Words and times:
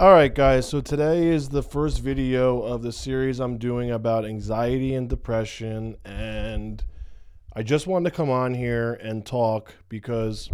All 0.00 0.12
right, 0.12 0.34
guys. 0.34 0.66
So 0.66 0.80
today 0.80 1.26
is 1.26 1.50
the 1.50 1.62
first 1.62 1.98
video 1.98 2.62
of 2.62 2.80
the 2.80 2.90
series 2.90 3.38
I'm 3.38 3.58
doing 3.58 3.90
about 3.90 4.24
anxiety 4.24 4.94
and 4.94 5.10
depression. 5.10 5.94
And 6.06 6.82
I 7.52 7.62
just 7.62 7.86
wanted 7.86 8.08
to 8.08 8.16
come 8.16 8.30
on 8.30 8.54
here 8.54 8.94
and 8.94 9.26
talk 9.26 9.74
because 9.90 10.48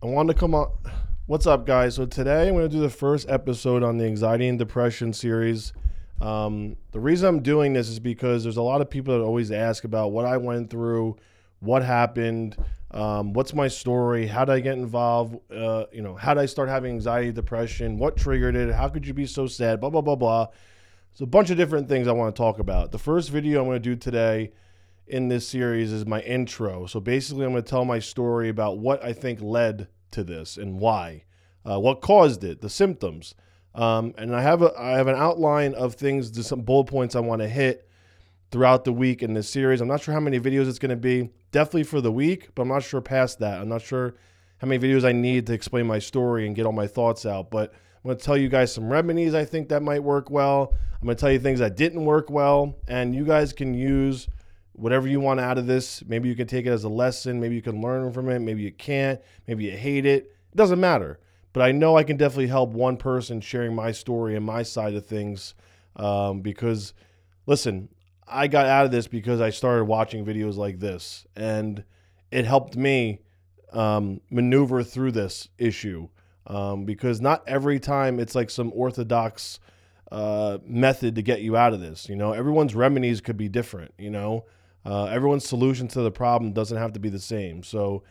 I 0.00 0.06
wanted 0.06 0.34
to 0.34 0.38
come 0.38 0.54
on. 0.54 0.70
What's 1.26 1.48
up, 1.48 1.66
guys? 1.66 1.96
So 1.96 2.06
today 2.06 2.46
I'm 2.46 2.54
going 2.54 2.70
to 2.70 2.74
do 2.74 2.80
the 2.80 2.88
first 2.88 3.28
episode 3.28 3.82
on 3.82 3.98
the 3.98 4.04
anxiety 4.04 4.46
and 4.46 4.56
depression 4.56 5.12
series. 5.12 5.72
Um, 6.20 6.76
the 6.92 7.00
reason 7.00 7.28
I'm 7.28 7.42
doing 7.42 7.72
this 7.72 7.88
is 7.88 7.98
because 7.98 8.44
there's 8.44 8.58
a 8.58 8.62
lot 8.62 8.80
of 8.80 8.88
people 8.88 9.18
that 9.18 9.24
always 9.24 9.50
ask 9.50 9.82
about 9.82 10.12
what 10.12 10.24
I 10.24 10.36
went 10.36 10.70
through, 10.70 11.16
what 11.58 11.82
happened, 11.82 12.56
um, 12.92 13.32
what's 13.32 13.52
my 13.54 13.66
story, 13.66 14.28
how 14.28 14.44
did 14.44 14.52
I 14.52 14.60
get 14.60 14.74
involved, 14.74 15.36
uh, 15.50 15.86
you 15.92 16.02
know, 16.02 16.14
how 16.14 16.32
did 16.32 16.42
I 16.42 16.46
start 16.46 16.68
having 16.68 16.92
anxiety, 16.92 17.32
depression, 17.32 17.98
what 17.98 18.16
triggered 18.16 18.54
it, 18.54 18.72
how 18.72 18.88
could 18.88 19.04
you 19.04 19.14
be 19.14 19.26
so 19.26 19.48
sad, 19.48 19.80
blah 19.80 19.90
blah 19.90 20.00
blah 20.00 20.14
blah. 20.14 20.46
It's 21.10 21.22
a 21.22 21.26
bunch 21.26 21.50
of 21.50 21.56
different 21.56 21.88
things 21.88 22.06
I 22.06 22.12
want 22.12 22.36
to 22.36 22.40
talk 22.40 22.60
about. 22.60 22.92
The 22.92 22.98
first 22.98 23.30
video 23.30 23.62
I'm 23.62 23.66
going 23.66 23.82
to 23.82 23.88
do 23.90 23.96
today 23.96 24.52
in 25.08 25.28
this 25.28 25.46
series 25.46 25.92
is 25.92 26.06
my 26.06 26.20
intro. 26.20 26.86
So 26.86 27.00
basically, 27.00 27.44
I'm 27.44 27.52
going 27.52 27.62
to 27.62 27.68
tell 27.68 27.84
my 27.84 27.98
story 27.98 28.48
about 28.48 28.78
what 28.78 29.02
I 29.04 29.12
think 29.12 29.40
led 29.40 29.88
to 30.12 30.24
this 30.24 30.56
and 30.56 30.78
why, 30.78 31.24
uh, 31.64 31.78
what 31.78 32.00
caused 32.00 32.44
it, 32.44 32.60
the 32.60 32.70
symptoms. 32.70 33.34
Um, 33.74 34.14
and 34.18 34.34
I 34.34 34.42
have 34.42 34.62
a 34.62 34.72
I 34.78 34.92
have 34.92 35.06
an 35.06 35.14
outline 35.14 35.74
of 35.74 35.94
things, 35.94 36.46
some 36.46 36.62
bullet 36.62 36.84
points 36.84 37.14
I 37.14 37.20
want 37.20 37.42
to 37.42 37.48
hit 37.48 37.88
throughout 38.50 38.84
the 38.84 38.92
week 38.92 39.22
in 39.22 39.34
this 39.34 39.48
series. 39.48 39.80
I'm 39.80 39.88
not 39.88 40.00
sure 40.00 40.14
how 40.14 40.20
many 40.20 40.40
videos 40.40 40.68
it's 40.68 40.78
going 40.78 40.90
to 40.90 40.96
be. 40.96 41.30
Definitely 41.52 41.84
for 41.84 42.00
the 42.00 42.12
week, 42.12 42.48
but 42.54 42.62
I'm 42.62 42.68
not 42.68 42.82
sure 42.82 43.00
past 43.00 43.38
that. 43.40 43.60
I'm 43.60 43.68
not 43.68 43.82
sure 43.82 44.14
how 44.58 44.66
many 44.66 44.84
videos 44.84 45.04
I 45.04 45.12
need 45.12 45.46
to 45.46 45.52
explain 45.52 45.86
my 45.86 45.98
story 45.98 46.46
and 46.46 46.56
get 46.56 46.66
all 46.66 46.72
my 46.72 46.86
thoughts 46.86 47.24
out. 47.26 47.50
But 47.50 47.72
I'm 47.72 48.08
going 48.08 48.16
to 48.16 48.24
tell 48.24 48.36
you 48.36 48.48
guys 48.48 48.72
some 48.72 48.90
remedies 48.90 49.34
I 49.34 49.44
think 49.44 49.68
that 49.68 49.82
might 49.82 50.02
work 50.02 50.30
well. 50.30 50.74
I'm 51.00 51.06
going 51.06 51.16
to 51.16 51.20
tell 51.20 51.30
you 51.30 51.38
things 51.38 51.60
that 51.60 51.76
didn't 51.76 52.04
work 52.04 52.30
well, 52.30 52.74
and 52.88 53.14
you 53.14 53.24
guys 53.24 53.52
can 53.52 53.74
use 53.74 54.28
whatever 54.78 55.08
you 55.08 55.20
want 55.20 55.40
out 55.40 55.58
of 55.58 55.66
this. 55.66 56.04
Maybe 56.06 56.28
you 56.28 56.36
can 56.36 56.46
take 56.46 56.66
it 56.66 56.70
as 56.70 56.84
a 56.84 56.88
lesson. 56.88 57.40
Maybe 57.40 57.54
you 57.54 57.62
can 57.62 57.80
learn 57.80 58.12
from 58.12 58.28
it. 58.28 58.38
Maybe 58.38 58.62
you 58.62 58.72
can't. 58.72 59.20
Maybe 59.46 59.64
you 59.64 59.72
hate 59.72 60.06
it. 60.06 60.24
It 60.52 60.56
doesn't 60.56 60.80
matter. 60.80 61.18
But 61.52 61.62
I 61.62 61.72
know 61.72 61.96
I 61.96 62.04
can 62.04 62.16
definitely 62.16 62.46
help 62.46 62.70
one 62.70 62.96
person 62.96 63.40
sharing 63.40 63.74
my 63.74 63.92
story 63.92 64.36
and 64.36 64.44
my 64.44 64.62
side 64.62 64.94
of 64.94 65.06
things. 65.06 65.54
Um, 65.96 66.40
because, 66.40 66.94
listen, 67.46 67.88
I 68.26 68.46
got 68.46 68.66
out 68.66 68.84
of 68.84 68.90
this 68.90 69.08
because 69.08 69.40
I 69.40 69.50
started 69.50 69.84
watching 69.84 70.24
videos 70.24 70.56
like 70.56 70.78
this, 70.78 71.26
and 71.34 71.82
it 72.30 72.44
helped 72.44 72.76
me 72.76 73.20
um, 73.72 74.20
maneuver 74.30 74.82
through 74.84 75.12
this 75.12 75.48
issue. 75.58 76.08
Um, 76.46 76.84
because 76.84 77.20
not 77.20 77.42
every 77.46 77.78
time 77.78 78.18
it's 78.20 78.34
like 78.34 78.48
some 78.48 78.72
orthodox 78.74 79.60
uh, 80.10 80.58
method 80.64 81.16
to 81.16 81.22
get 81.22 81.42
you 81.42 81.56
out 81.56 81.74
of 81.74 81.80
this. 81.80 82.08
You 82.08 82.16
know, 82.16 82.32
everyone's 82.32 82.74
remedies 82.74 83.20
could 83.20 83.36
be 83.36 83.48
different. 83.48 83.92
You 83.98 84.10
know, 84.10 84.44
uh, 84.84 85.04
everyone's 85.06 85.46
solution 85.46 85.88
to 85.88 86.02
the 86.02 86.10
problem 86.10 86.52
doesn't 86.52 86.76
have 86.76 86.92
to 86.92 87.00
be 87.00 87.08
the 87.08 87.18
same. 87.18 87.62
So 87.62 88.02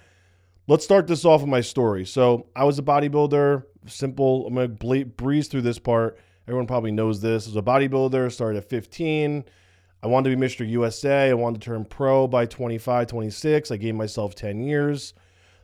let's 0.68 0.84
start 0.84 1.08
this 1.08 1.26
off 1.26 1.42
with 1.42 1.50
my 1.50 1.62
story. 1.62 2.06
So 2.06 2.48
I 2.56 2.64
was 2.64 2.80
a 2.80 2.84
bodybuilder. 2.84 3.64
Simple. 3.88 4.48
I'm 4.48 4.56
gonna 4.56 4.68
ble- 4.68 5.06
breeze 5.06 5.48
through 5.48 5.62
this 5.62 5.80
part. 5.80 6.20
Everyone 6.48 6.68
probably 6.68 6.92
knows 6.92 7.22
this. 7.22 7.46
I 7.48 7.50
was 7.50 7.56
a 7.58 7.62
bodybuilder. 7.62 8.32
Started 8.32 8.58
at 8.60 8.70
15. 8.70 9.44
I 10.04 10.08
wanted 10.08 10.30
to 10.30 10.36
be 10.36 10.46
Mr. 10.46 10.68
USA. 10.70 11.30
I 11.30 11.34
wanted 11.34 11.62
to 11.62 11.66
turn 11.66 11.86
pro 11.86 12.28
by 12.28 12.46
25, 12.46 13.08
26. 13.08 13.72
I 13.72 13.78
gave 13.78 13.96
myself 13.96 14.36
10 14.36 14.60
years. 14.62 15.14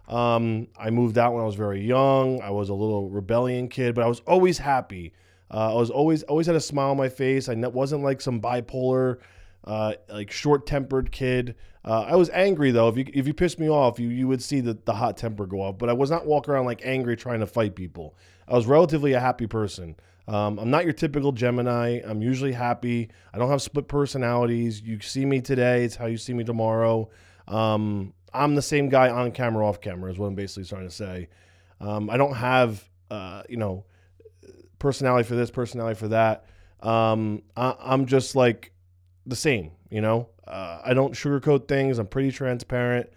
Um, 0.08 0.68
I 0.78 0.90
moved 0.90 1.18
out 1.18 1.34
when 1.34 1.44
I 1.44 1.46
was 1.46 1.56
very 1.56 1.82
young. 1.82 2.42
I 2.42 2.50
was 2.50 2.70
a 2.70 2.74
little 2.74 3.10
rebellion 3.10 3.68
kid, 3.70 3.96
but 3.96 4.04
I 4.04 4.08
was 4.08 4.22
always 4.22 4.58
happy. 4.58 5.14
Uh, 5.50 5.72
I 5.72 5.76
was 5.76 5.90
always 5.90 6.24
always 6.24 6.48
had 6.48 6.56
a 6.56 6.62
smile 6.62 6.92
on 6.92 6.98
my 6.98 7.10
face. 7.10 7.48
I 7.48 7.54
wasn't 7.54 8.04
like 8.04 8.20
some 8.22 8.42
bipolar, 8.42 9.20
uh, 9.64 9.94
like 10.10 10.32
short 10.32 10.66
tempered 10.66 11.12
kid. 11.12 11.56
Uh, 11.86 12.02
I 12.02 12.16
was 12.16 12.30
angry 12.30 12.72
though. 12.72 12.88
If 12.88 12.98
you 12.98 13.06
if 13.14 13.28
you 13.28 13.34
pissed 13.34 13.60
me 13.60 13.70
off, 13.70 14.00
you 14.00 14.10
you 14.10 14.28
would 14.28 14.42
see 14.42 14.62
the 14.62 14.78
the 14.86 14.94
hot 14.94 15.18
temper 15.18 15.46
go 15.46 15.62
off. 15.62 15.78
But 15.78 15.90
I 15.90 15.94
was 15.94 16.10
not 16.10 16.26
walking 16.26 16.54
around 16.54 16.66
like 16.66 16.82
angry 16.86 17.16
trying 17.16 17.42
to 17.42 17.48
fight 17.48 17.76
people. 17.76 18.16
I 18.48 18.56
was 18.56 18.66
relatively 18.66 19.14
a 19.14 19.20
happy 19.20 19.48
person. 19.48 19.96
Um, 20.28 20.58
I'm 20.58 20.70
not 20.70 20.86
your 20.86 20.94
typical 20.94 21.32
Gemini. 21.34 22.00
I'm 22.06 22.22
usually 22.22 22.54
happy. 22.54 23.10
I 23.34 23.38
don't 23.38 23.50
have 23.50 23.62
split 23.62 23.88
personalities. 23.88 24.82
You 24.82 25.00
see 25.02 25.26
me 25.26 25.42
today, 25.42 25.84
it's 25.84 25.96
how 25.96 26.06
you 26.06 26.18
see 26.18 26.34
me 26.34 26.44
tomorrow. 26.44 27.10
Um, 27.48 28.14
I'm 28.34 28.56
the 28.56 28.62
same 28.62 28.90
guy 28.90 29.10
on 29.10 29.32
camera, 29.32 29.68
off 29.68 29.82
camera, 29.82 30.12
is 30.12 30.18
what 30.18 30.28
I'm 30.28 30.36
basically 30.36 30.66
trying 30.66 30.88
to 30.88 30.94
say. 30.94 31.28
Um, 31.82 32.10
I 32.10 32.18
don't 32.18 32.36
have, 32.36 32.90
uh, 33.12 33.44
you 33.50 33.58
know, 33.58 33.84
personality 34.80 35.28
for 35.28 35.36
this, 35.36 35.52
personality 35.52 36.00
for 36.00 36.08
that. 36.10 36.46
Um, 36.82 37.44
I, 37.56 37.76
am 37.94 38.06
just 38.06 38.36
like 38.36 38.73
the 39.26 39.36
same, 39.36 39.72
you 39.90 40.02
know. 40.02 40.30
Uh, 40.48 40.80
I 40.84 40.94
don't 40.94 41.14
sugarcoat 41.14 41.68
things. 41.68 42.00
I'm 42.00 42.08
pretty 42.08 42.32
transparent. 42.32 43.10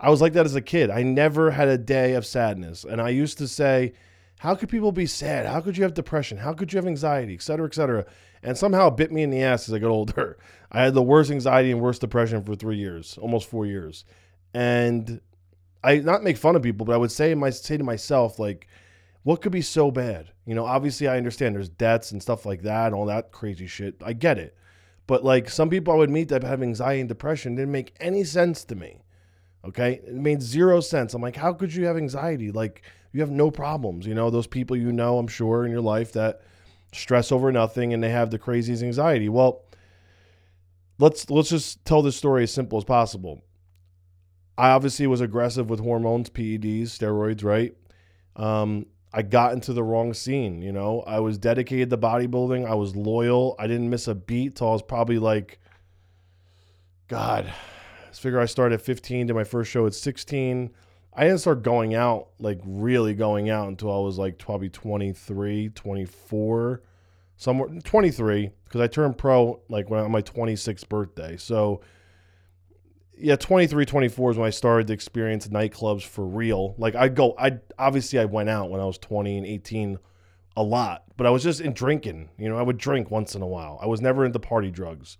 I 0.00 0.10
was 0.10 0.20
like 0.20 0.32
that 0.34 0.46
as 0.46 0.54
a 0.54 0.60
kid. 0.60 0.90
I 0.90 1.02
never 1.02 1.50
had 1.50 1.68
a 1.68 1.78
day 1.78 2.14
of 2.14 2.26
sadness, 2.26 2.84
and 2.84 3.00
I 3.00 3.10
used 3.10 3.38
to 3.38 3.48
say, 3.48 3.94
"How 4.40 4.54
could 4.54 4.68
people 4.68 4.92
be 4.92 5.06
sad? 5.06 5.46
How 5.46 5.60
could 5.60 5.76
you 5.76 5.84
have 5.84 5.94
depression? 5.94 6.38
How 6.38 6.52
could 6.52 6.72
you 6.72 6.78
have 6.78 6.86
anxiety, 6.86 7.34
et 7.34 7.42
cetera, 7.42 7.66
et 7.66 7.74
cetera?" 7.74 8.04
And 8.42 8.58
somehow 8.58 8.88
it 8.88 8.96
bit 8.96 9.12
me 9.12 9.22
in 9.22 9.30
the 9.30 9.42
ass 9.42 9.68
as 9.68 9.74
I 9.74 9.78
got 9.78 9.88
older. 9.90 10.38
I 10.70 10.82
had 10.82 10.94
the 10.94 11.02
worst 11.02 11.30
anxiety 11.30 11.70
and 11.70 11.80
worst 11.80 12.00
depression 12.00 12.42
for 12.42 12.54
three 12.56 12.76
years, 12.76 13.16
almost 13.18 13.48
four 13.48 13.66
years, 13.66 14.04
and 14.52 15.20
I 15.82 15.98
not 15.98 16.24
make 16.24 16.36
fun 16.36 16.56
of 16.56 16.62
people, 16.62 16.84
but 16.86 16.94
I 16.94 16.98
would 16.98 17.12
say 17.12 17.34
my 17.34 17.50
say 17.50 17.76
to 17.76 17.84
myself 17.84 18.38
like 18.38 18.66
what 19.24 19.40
could 19.40 19.52
be 19.52 19.62
so 19.62 19.90
bad? 19.90 20.30
You 20.46 20.54
know, 20.54 20.66
obviously 20.66 21.08
I 21.08 21.16
understand 21.16 21.56
there's 21.56 21.70
debts 21.70 22.12
and 22.12 22.22
stuff 22.22 22.46
like 22.46 22.62
that 22.62 22.86
and 22.86 22.94
all 22.94 23.06
that 23.06 23.32
crazy 23.32 23.66
shit. 23.66 23.96
I 24.04 24.12
get 24.12 24.38
it. 24.38 24.54
But 25.06 25.24
like 25.24 25.50
some 25.50 25.68
people 25.70 25.92
I 25.92 25.96
would 25.96 26.10
meet 26.10 26.28
that 26.28 26.42
have 26.42 26.62
anxiety 26.62 27.00
and 27.00 27.08
depression 27.08 27.54
didn't 27.54 27.72
make 27.72 27.94
any 28.00 28.24
sense 28.24 28.64
to 28.64 28.74
me. 28.74 29.02
Okay? 29.64 30.00
It 30.06 30.14
made 30.14 30.42
zero 30.42 30.80
sense. 30.80 31.14
I'm 31.14 31.22
like, 31.22 31.36
how 31.36 31.52
could 31.52 31.74
you 31.74 31.84
have 31.86 31.96
anxiety? 31.96 32.50
Like 32.50 32.82
you 33.12 33.20
have 33.20 33.30
no 33.30 33.50
problems. 33.50 34.06
You 34.06 34.14
know, 34.14 34.30
those 34.30 34.46
people 34.46 34.76
you 34.76 34.92
know, 34.92 35.18
I'm 35.18 35.28
sure, 35.28 35.64
in 35.64 35.70
your 35.70 35.80
life 35.80 36.12
that 36.12 36.40
stress 36.92 37.32
over 37.32 37.50
nothing 37.50 37.92
and 37.92 38.02
they 38.02 38.10
have 38.10 38.30
the 38.30 38.38
craziest 38.38 38.82
anxiety. 38.82 39.28
Well, 39.28 39.62
let's 40.98 41.28
let's 41.30 41.48
just 41.48 41.84
tell 41.84 42.02
this 42.02 42.16
story 42.16 42.44
as 42.44 42.52
simple 42.52 42.78
as 42.78 42.84
possible. 42.84 43.42
I 44.56 44.70
obviously 44.70 45.06
was 45.06 45.20
aggressive 45.20 45.68
with 45.68 45.80
hormones, 45.80 46.30
PEDs, 46.30 46.84
steroids, 46.84 47.42
right? 47.42 47.74
Um, 48.36 48.86
I 49.16 49.22
got 49.22 49.52
into 49.52 49.72
the 49.72 49.84
wrong 49.84 50.12
scene. 50.12 50.60
You 50.60 50.72
know, 50.72 51.04
I 51.06 51.20
was 51.20 51.38
dedicated 51.38 51.88
to 51.90 51.96
bodybuilding. 51.96 52.68
I 52.68 52.74
was 52.74 52.96
loyal. 52.96 53.54
I 53.60 53.68
didn't 53.68 53.88
miss 53.88 54.08
a 54.08 54.14
beat 54.14 54.56
till 54.56 54.68
I 54.68 54.72
was 54.72 54.82
probably 54.82 55.20
like, 55.20 55.60
God, 57.06 57.50
let's 58.04 58.18
figure 58.18 58.40
I 58.40 58.46
started 58.46 58.74
at 58.74 58.82
15, 58.82 59.28
did 59.28 59.34
my 59.34 59.44
first 59.44 59.70
show 59.70 59.86
at 59.86 59.94
16. 59.94 60.70
I 61.16 61.24
didn't 61.24 61.38
start 61.38 61.62
going 61.62 61.94
out, 61.94 62.30
like 62.40 62.58
really 62.64 63.14
going 63.14 63.50
out 63.50 63.68
until 63.68 63.94
I 63.94 64.00
was 64.00 64.18
like 64.18 64.36
probably 64.36 64.68
23, 64.68 65.68
24, 65.68 66.82
somewhere 67.36 67.68
23, 67.84 68.50
because 68.64 68.80
I 68.80 68.88
turned 68.88 69.16
pro 69.16 69.60
like 69.68 69.90
when 69.90 70.00
on 70.00 70.10
my 70.10 70.22
26th 70.22 70.88
birthday. 70.88 71.36
So, 71.36 71.82
yeah, 73.16 73.36
23, 73.36 73.84
24 73.84 74.30
is 74.32 74.36
when 74.36 74.46
I 74.46 74.50
started 74.50 74.86
to 74.88 74.92
experience 74.92 75.48
nightclubs 75.48 76.02
for 76.02 76.24
real. 76.26 76.74
Like 76.78 76.94
I 76.94 77.08
go, 77.08 77.34
I 77.38 77.58
obviously 77.78 78.18
I 78.18 78.24
went 78.24 78.48
out 78.48 78.70
when 78.70 78.80
I 78.80 78.84
was 78.84 78.98
20 78.98 79.38
and 79.38 79.46
18 79.46 79.98
a 80.56 80.62
lot, 80.62 81.04
but 81.16 81.26
I 81.26 81.30
was 81.30 81.42
just 81.42 81.60
in 81.60 81.72
drinking. 81.72 82.30
You 82.38 82.48
know, 82.48 82.58
I 82.58 82.62
would 82.62 82.78
drink 82.78 83.10
once 83.10 83.34
in 83.34 83.42
a 83.42 83.46
while. 83.46 83.78
I 83.82 83.86
was 83.86 84.00
never 84.00 84.24
into 84.24 84.38
party 84.38 84.70
drugs. 84.70 85.16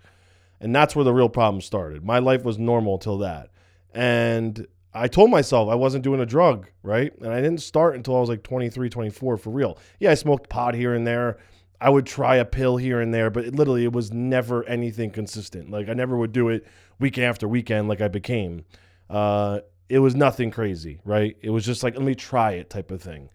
And 0.61 0.75
that's 0.75 0.97
where 0.97 1.05
the 1.05 1.13
real 1.13 1.29
problem 1.29 1.61
started. 1.61 2.05
My 2.05 2.21
life 2.21 2.45
was 2.45 2.59
normal 2.59 2.99
till 2.99 3.19
that. 3.19 3.51
And 3.93 4.67
I 4.93 5.09
told 5.09 5.31
myself 5.31 5.69
I 5.69 5.75
wasn't 5.75 6.05
doing 6.05 6.21
a 6.21 6.27
drug, 6.27 6.69
right? 6.83 7.13
And 7.21 7.33
I 7.33 7.41
didn't 7.41 7.61
start 7.61 7.97
until 7.97 8.17
I 8.17 8.21
was 8.21 8.29
like 8.29 8.43
23, 8.43 8.89
24 8.89 9.37
for 9.37 9.51
real. 9.51 9.79
Yeah, 9.99 10.11
I 10.11 10.15
smoked 10.15 10.49
pot 10.49 10.75
here 10.75 10.95
and 10.95 11.07
there. 11.07 11.39
I 11.85 11.91
would 11.91 12.07
try 12.07 12.37
a 12.37 12.47
pill 12.47 12.79
here 12.79 13.03
and 13.03 13.13
there, 13.13 13.29
but 13.29 13.45
it, 13.45 13.55
literally 13.55 13.85
it 13.85 13.93
was 13.93 14.11
never 14.11 14.65
anything 14.65 15.11
consistent. 15.11 15.71
Like 15.71 15.91
I 15.91 15.93
never 15.93 16.17
would 16.17 16.33
do 16.33 16.49
it 16.49 16.67
week 16.99 17.19
after 17.19 17.47
weekend 17.47 17.89
like 17.89 18.01
I 18.01 18.09
became. 18.09 18.65
Uh, 19.11 19.61
it 19.91 19.99
was 19.99 20.15
nothing 20.15 20.51
crazy, 20.51 21.01
right? 21.05 21.37
It 21.43 21.51
was 21.51 21.67
just 21.67 21.83
like, 21.83 21.95
let 21.95 22.03
me 22.03 22.15
try 22.15 22.53
it 22.53 22.71
type 22.71 22.91
of 22.91 23.03
thing. 23.03 23.29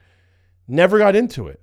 Never 0.67 0.97
got 0.97 1.15
into 1.15 1.47
it. 1.47 1.61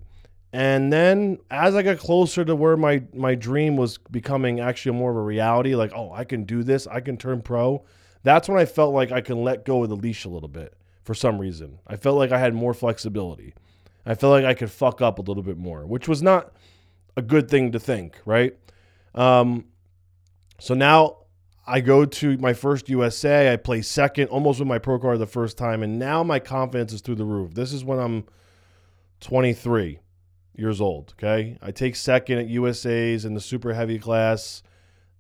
And 0.53 0.93
then 0.93 1.39
as 1.51 1.75
I 1.75 1.83
got 1.83 1.99
closer 1.99 2.45
to 2.45 2.55
where 2.55 2.77
my 2.77 3.03
my 3.13 3.35
dream 3.35 3.77
was 3.77 3.99
becoming 3.99 4.61
actually 4.61 4.97
more 4.97 5.11
of 5.11 5.17
a 5.17 5.23
reality, 5.23 5.75
like, 5.75 5.91
oh, 5.93 6.13
I 6.13 6.23
can 6.23 6.45
do 6.45 6.63
this, 6.63 6.87
I 6.87 7.01
can 7.01 7.17
turn 7.17 7.43
pro, 7.43 7.85
that's 8.23 8.49
when 8.49 8.61
I 8.61 8.65
felt 8.65 8.95
like 8.95 9.11
I 9.11 9.23
can 9.23 9.43
let 9.43 9.65
go 9.65 9.83
of 9.83 9.89
the 9.89 9.97
leash 9.97 10.25
a 10.25 10.29
little 10.29 10.49
bit 10.49 10.73
for 11.03 11.15
some 11.15 11.41
reason. 11.41 11.81
I 11.85 11.97
felt 11.97 12.17
like 12.17 12.31
I 12.31 12.39
had 12.39 12.55
more 12.55 12.75
flexibility. 12.75 13.55
I 14.07 14.15
felt 14.15 14.31
like 14.31 14.45
I 14.45 14.55
could 14.55 14.71
fuck 14.71 15.03
up 15.03 15.19
a 15.19 15.23
little 15.23 15.43
bit 15.43 15.59
more, 15.59 15.85
which 15.85 16.07
was 16.07 16.23
not 16.23 16.53
a 17.17 17.23
good 17.23 17.51
thing 17.51 17.73
to 17.73 17.81
think, 17.81 18.21
right? 18.25 18.57
Um, 19.15 19.67
so 20.59 20.75
now 20.75 21.19
I 21.67 21.81
go 21.81 22.05
to 22.05 22.37
my 22.39 22.53
first 22.53 22.89
USA. 22.89 23.53
I 23.53 23.57
play 23.57 23.83
second, 23.83 24.29
almost 24.29 24.59
with 24.61 24.69
my 24.69 24.79
pro 24.79 24.99
card 24.99 25.19
the 25.19 25.27
first 25.27 25.59
time, 25.59 25.83
and 25.83 25.99
now 25.99 26.23
my 26.23 26.39
confidence 26.39 26.93
is 26.93 27.01
through 27.01 27.17
the 27.17 27.25
roof. 27.25 27.55
This 27.55 27.73
is 27.73 27.85
when 27.85 27.99
I'm 27.99 28.25
23 29.21 29.99
years 30.55 30.81
old. 30.81 31.15
Okay, 31.19 31.59
I 31.61 31.71
take 31.71 31.97
second 31.97 32.39
at 32.39 32.49
USA's 32.49 33.25
in 33.25 33.35
the 33.35 33.41
super 33.41 33.75
heavy 33.75 33.99
class, 33.99 34.63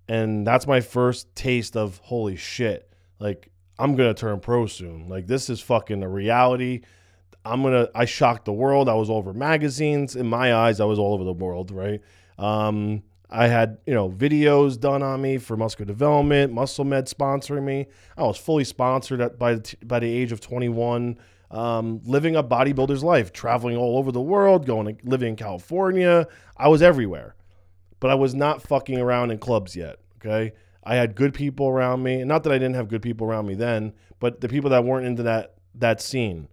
and 0.08 0.46
that's 0.46 0.66
my 0.66 0.80
first 0.80 1.34
taste 1.34 1.76
of 1.76 1.98
holy 1.98 2.36
shit. 2.36 2.92
Like 3.18 3.50
I'm 3.78 3.96
gonna 3.96 4.14
turn 4.14 4.40
pro 4.40 4.66
soon. 4.66 5.08
Like 5.08 5.26
this 5.26 5.50
is 5.50 5.60
fucking 5.60 6.02
a 6.02 6.08
reality. 6.08 6.82
I'm 7.46 7.62
gonna. 7.62 7.88
I 7.94 8.04
shocked 8.04 8.44
the 8.44 8.52
world. 8.52 8.88
I 8.88 8.94
was 8.94 9.08
all 9.08 9.18
over 9.18 9.32
magazines. 9.32 10.16
In 10.16 10.26
my 10.26 10.54
eyes, 10.54 10.80
I 10.80 10.84
was 10.84 10.98
all 10.98 11.14
over 11.14 11.24
the 11.24 11.32
world. 11.32 11.70
Right. 11.70 12.00
Um, 12.38 13.02
I 13.28 13.48
had, 13.48 13.78
you 13.86 13.94
know, 13.94 14.08
videos 14.08 14.78
done 14.78 15.02
on 15.02 15.20
me 15.20 15.38
for 15.38 15.56
muscular 15.56 15.86
development, 15.86 16.52
Muscle 16.52 16.84
Med 16.84 17.06
sponsoring 17.06 17.64
me. 17.64 17.86
I 18.16 18.22
was 18.22 18.36
fully 18.36 18.64
sponsored 18.64 19.20
at, 19.20 19.38
by, 19.38 19.54
the, 19.54 19.74
by 19.84 19.98
the 19.98 20.06
age 20.06 20.30
of 20.30 20.40
21, 20.40 21.18
um, 21.50 22.00
living 22.04 22.36
a 22.36 22.44
bodybuilder's 22.44 23.02
life, 23.02 23.32
traveling 23.32 23.76
all 23.76 23.98
over 23.98 24.12
the 24.12 24.20
world, 24.20 24.64
going 24.64 24.96
to 24.96 25.04
living 25.04 25.30
in 25.30 25.36
California. 25.36 26.28
I 26.56 26.68
was 26.68 26.82
everywhere, 26.82 27.34
but 27.98 28.10
I 28.10 28.14
was 28.14 28.34
not 28.34 28.62
fucking 28.62 28.98
around 28.98 29.32
in 29.32 29.38
clubs 29.38 29.74
yet. 29.74 29.98
Okay. 30.18 30.52
I 30.84 30.94
had 30.94 31.16
good 31.16 31.34
people 31.34 31.66
around 31.66 32.04
me. 32.04 32.22
Not 32.22 32.44
that 32.44 32.52
I 32.52 32.58
didn't 32.58 32.76
have 32.76 32.86
good 32.86 33.02
people 33.02 33.26
around 33.26 33.46
me 33.46 33.54
then, 33.54 33.92
but 34.20 34.40
the 34.40 34.48
people 34.48 34.70
that 34.70 34.84
weren't 34.84 35.04
into 35.04 35.24
that, 35.24 35.54
that 35.74 36.00
scene. 36.00 36.48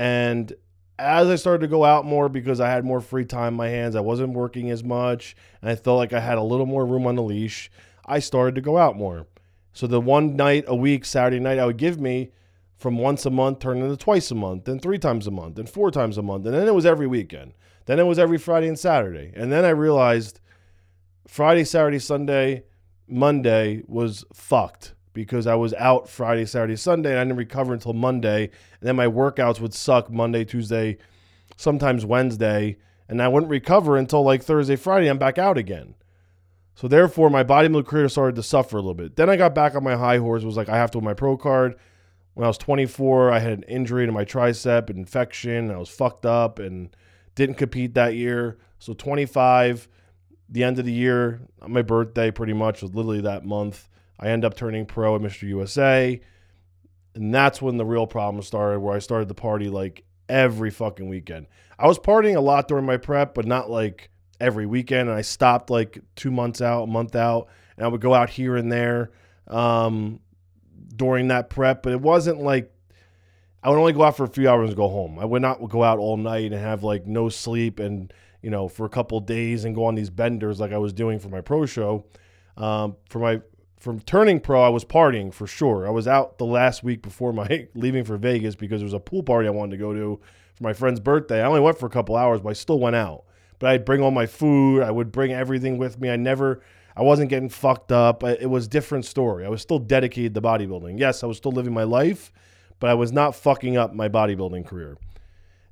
And 0.00 0.54
as 0.98 1.28
I 1.28 1.36
started 1.36 1.60
to 1.60 1.68
go 1.68 1.84
out 1.84 2.06
more 2.06 2.30
because 2.30 2.58
I 2.58 2.70
had 2.70 2.86
more 2.86 3.02
free 3.02 3.26
time 3.26 3.52
in 3.52 3.58
my 3.58 3.68
hands, 3.68 3.94
I 3.94 4.00
wasn't 4.00 4.32
working 4.32 4.70
as 4.70 4.82
much, 4.82 5.36
and 5.60 5.70
I 5.70 5.74
felt 5.74 5.98
like 5.98 6.14
I 6.14 6.20
had 6.20 6.38
a 6.38 6.42
little 6.42 6.64
more 6.64 6.86
room 6.86 7.06
on 7.06 7.16
the 7.16 7.22
leash, 7.22 7.70
I 8.06 8.20
started 8.20 8.54
to 8.54 8.62
go 8.62 8.78
out 8.78 8.96
more. 8.96 9.26
So 9.74 9.86
the 9.86 10.00
one 10.00 10.36
night 10.36 10.64
a 10.66 10.74
week, 10.74 11.04
Saturday 11.04 11.38
night, 11.38 11.58
I 11.58 11.66
would 11.66 11.76
give 11.76 12.00
me 12.00 12.30
from 12.78 12.96
once 12.96 13.26
a 13.26 13.30
month 13.30 13.58
turned 13.58 13.82
into 13.82 13.94
twice 13.94 14.30
a 14.30 14.34
month, 14.34 14.64
then 14.64 14.78
three 14.78 14.98
times 14.98 15.26
a 15.26 15.30
month, 15.30 15.56
then 15.56 15.66
four 15.66 15.90
times 15.90 16.16
a 16.16 16.22
month, 16.22 16.46
and 16.46 16.54
then 16.54 16.66
it 16.66 16.74
was 16.74 16.86
every 16.86 17.06
weekend. 17.06 17.52
Then 17.84 17.98
it 17.98 18.06
was 18.06 18.18
every 18.18 18.38
Friday 18.38 18.68
and 18.68 18.78
Saturday. 18.78 19.34
And 19.36 19.52
then 19.52 19.66
I 19.66 19.70
realized 19.70 20.40
Friday, 21.28 21.64
Saturday, 21.64 21.98
Sunday, 21.98 22.64
Monday 23.06 23.82
was 23.86 24.24
fucked 24.32 24.94
because 25.24 25.46
I 25.46 25.54
was 25.54 25.74
out 25.74 26.08
Friday, 26.08 26.46
Saturday, 26.46 26.76
Sunday, 26.76 27.10
and 27.10 27.18
I 27.18 27.24
didn't 27.24 27.36
recover 27.36 27.72
until 27.72 27.92
Monday. 27.92 28.44
And 28.44 28.88
then 28.88 28.96
my 28.96 29.06
workouts 29.06 29.60
would 29.60 29.74
suck 29.74 30.10
Monday, 30.10 30.44
Tuesday, 30.44 30.98
sometimes 31.56 32.04
Wednesday, 32.04 32.76
and 33.08 33.20
I 33.22 33.28
wouldn't 33.28 33.50
recover 33.50 33.96
until 33.96 34.22
like 34.22 34.42
Thursday, 34.42 34.76
Friday. 34.76 35.08
I'm 35.08 35.18
back 35.18 35.38
out 35.38 35.58
again. 35.58 35.94
So 36.74 36.88
therefore, 36.88 37.28
my 37.28 37.44
bodybuilding 37.44 37.86
career 37.86 38.08
started 38.08 38.36
to 38.36 38.42
suffer 38.42 38.78
a 38.78 38.80
little 38.80 38.94
bit. 38.94 39.16
Then 39.16 39.28
I 39.28 39.36
got 39.36 39.54
back 39.54 39.74
on 39.74 39.84
my 39.84 39.96
high 39.96 40.16
horse. 40.16 40.44
Was 40.44 40.56
like, 40.56 40.70
I 40.70 40.76
have 40.76 40.90
to 40.92 40.98
win 40.98 41.04
my 41.04 41.12
pro 41.12 41.36
card. 41.36 41.76
When 42.32 42.44
I 42.44 42.48
was 42.48 42.56
24, 42.56 43.30
I 43.30 43.38
had 43.38 43.52
an 43.52 43.64
injury 43.64 44.06
to 44.06 44.12
my 44.12 44.24
tricep, 44.24 44.88
an 44.88 44.96
infection. 44.96 45.70
I 45.70 45.76
was 45.76 45.90
fucked 45.90 46.24
up 46.24 46.58
and 46.58 46.96
didn't 47.34 47.56
compete 47.56 47.92
that 47.94 48.14
year. 48.14 48.56
So 48.78 48.94
25, 48.94 49.88
the 50.48 50.64
end 50.64 50.78
of 50.78 50.86
the 50.86 50.92
year, 50.92 51.42
my 51.66 51.82
birthday 51.82 52.30
pretty 52.30 52.54
much 52.54 52.80
was 52.80 52.94
literally 52.94 53.20
that 53.20 53.44
month. 53.44 53.89
I 54.20 54.28
end 54.28 54.44
up 54.44 54.54
turning 54.54 54.86
pro 54.86 55.16
at 55.16 55.22
Mr. 55.22 55.42
USA. 55.48 56.20
And 57.14 57.34
that's 57.34 57.60
when 57.60 57.78
the 57.78 57.84
real 57.84 58.06
problem 58.06 58.42
started, 58.42 58.80
where 58.80 58.94
I 58.94 59.00
started 59.00 59.28
to 59.28 59.34
party 59.34 59.68
like 59.68 60.04
every 60.28 60.70
fucking 60.70 61.08
weekend. 61.08 61.46
I 61.78 61.88
was 61.88 61.98
partying 61.98 62.36
a 62.36 62.40
lot 62.40 62.68
during 62.68 62.84
my 62.84 62.98
prep, 62.98 63.34
but 63.34 63.46
not 63.46 63.70
like 63.70 64.10
every 64.38 64.66
weekend. 64.66 65.08
And 65.08 65.18
I 65.18 65.22
stopped 65.22 65.70
like 65.70 65.98
two 66.14 66.30
months 66.30 66.60
out, 66.60 66.84
a 66.84 66.86
month 66.86 67.16
out, 67.16 67.48
and 67.76 67.84
I 67.84 67.88
would 67.88 68.02
go 68.02 68.14
out 68.14 68.30
here 68.30 68.56
and 68.56 68.70
there 68.70 69.10
um, 69.48 70.20
during 70.94 71.28
that 71.28 71.48
prep. 71.48 71.82
But 71.82 71.94
it 71.94 72.00
wasn't 72.00 72.40
like 72.40 72.72
I 73.62 73.70
would 73.70 73.78
only 73.78 73.92
go 73.92 74.04
out 74.04 74.16
for 74.16 74.24
a 74.24 74.28
few 74.28 74.48
hours 74.48 74.68
and 74.68 74.76
go 74.76 74.88
home. 74.88 75.18
I 75.18 75.24
would 75.24 75.42
not 75.42 75.66
go 75.68 75.82
out 75.82 75.98
all 75.98 76.16
night 76.16 76.52
and 76.52 76.60
have 76.60 76.82
like 76.82 77.06
no 77.06 77.28
sleep 77.28 77.80
and 77.80 78.12
you 78.42 78.50
know 78.50 78.68
for 78.68 78.86
a 78.86 78.90
couple 78.90 79.18
days 79.20 79.64
and 79.64 79.74
go 79.74 79.84
on 79.86 79.94
these 79.94 80.10
benders 80.10 80.60
like 80.60 80.72
I 80.72 80.78
was 80.78 80.92
doing 80.92 81.18
for 81.18 81.28
my 81.28 81.40
pro 81.40 81.66
show. 81.66 82.04
Um, 82.56 82.96
for 83.08 83.18
my 83.20 83.40
from 83.80 83.98
turning 83.98 84.40
pro, 84.40 84.62
I 84.62 84.68
was 84.68 84.84
partying 84.84 85.32
for 85.32 85.46
sure. 85.46 85.86
I 85.86 85.90
was 85.90 86.06
out 86.06 86.36
the 86.36 86.44
last 86.44 86.84
week 86.84 87.00
before 87.00 87.32
my 87.32 87.66
leaving 87.74 88.04
for 88.04 88.18
Vegas 88.18 88.54
because 88.54 88.80
there 88.80 88.86
was 88.86 88.92
a 88.92 89.00
pool 89.00 89.22
party 89.22 89.48
I 89.48 89.52
wanted 89.52 89.72
to 89.72 89.76
go 89.78 89.94
to 89.94 90.20
for 90.54 90.62
my 90.62 90.74
friend's 90.74 91.00
birthday. 91.00 91.40
I 91.40 91.46
only 91.46 91.60
went 91.60 91.78
for 91.78 91.86
a 91.86 91.90
couple 91.90 92.14
hours, 92.14 92.42
but 92.42 92.50
I 92.50 92.52
still 92.52 92.78
went 92.78 92.94
out. 92.94 93.24
But 93.58 93.70
I'd 93.70 93.86
bring 93.86 94.02
all 94.02 94.10
my 94.10 94.26
food. 94.26 94.82
I 94.82 94.90
would 94.90 95.10
bring 95.10 95.32
everything 95.32 95.78
with 95.78 95.98
me. 95.98 96.10
I 96.10 96.16
never, 96.16 96.62
I 96.94 97.02
wasn't 97.02 97.30
getting 97.30 97.48
fucked 97.48 97.90
up. 97.90 98.22
It 98.22 98.50
was 98.50 98.68
different 98.68 99.06
story. 99.06 99.46
I 99.46 99.48
was 99.48 99.62
still 99.62 99.78
dedicated 99.78 100.34
to 100.34 100.42
bodybuilding. 100.42 100.98
Yes, 100.98 101.22
I 101.22 101.26
was 101.26 101.38
still 101.38 101.52
living 101.52 101.72
my 101.72 101.84
life, 101.84 102.30
but 102.80 102.90
I 102.90 102.94
was 102.94 103.12
not 103.12 103.34
fucking 103.34 103.78
up 103.78 103.94
my 103.94 104.10
bodybuilding 104.10 104.66
career. 104.66 104.98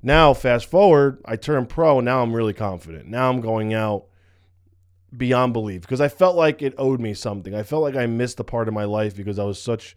Now, 0.01 0.33
fast 0.33 0.65
forward, 0.65 1.21
I 1.25 1.35
turned 1.35 1.69
pro, 1.69 1.99
now 1.99 2.23
I'm 2.23 2.33
really 2.33 2.53
confident. 2.53 3.07
Now 3.07 3.29
I'm 3.29 3.41
going 3.41 3.73
out 3.73 4.05
beyond 5.15 5.53
belief 5.53 5.81
because 5.81 6.01
I 6.01 6.07
felt 6.07 6.35
like 6.35 6.61
it 6.61 6.73
owed 6.77 6.99
me 6.99 7.13
something. 7.13 7.55
I 7.55 7.63
felt 7.63 7.81
like 7.81 7.95
I 7.95 8.05
missed 8.05 8.39
a 8.39 8.43
part 8.43 8.67
of 8.67 8.73
my 8.73 8.85
life 8.85 9.15
because 9.15 9.39
I 9.39 9.43
was 9.43 9.61
such 9.61 9.95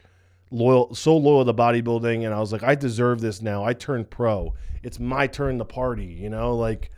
loyal, 0.50 0.94
so 0.94 1.16
loyal 1.16 1.44
to 1.44 1.54
bodybuilding, 1.54 2.24
and 2.24 2.34
I 2.34 2.40
was 2.40 2.52
like, 2.52 2.62
I 2.62 2.74
deserve 2.74 3.20
this 3.20 3.42
now. 3.42 3.64
I 3.64 3.72
turned 3.72 4.10
pro. 4.10 4.54
It's 4.82 4.98
my 4.98 5.26
turn 5.26 5.58
to 5.58 5.64
party, 5.64 6.06
you 6.06 6.30
know, 6.30 6.56
like, 6.56 6.90